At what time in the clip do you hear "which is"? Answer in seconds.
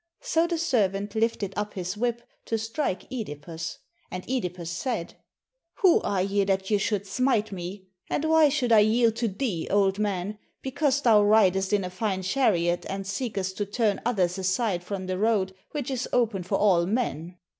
15.69-16.09